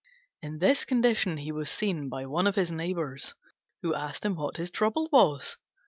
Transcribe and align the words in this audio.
In 0.41 0.57
this 0.57 0.83
condition 0.83 1.37
he 1.37 1.51
was 1.51 1.69
seen 1.69 2.09
by 2.09 2.25
one 2.25 2.47
of 2.47 2.55
his 2.55 2.71
neighbours, 2.71 3.35
who 3.83 3.93
asked 3.93 4.25
him 4.25 4.33
what 4.35 4.57
his 4.57 4.71
trouble 4.71 5.07
was. 5.11 5.57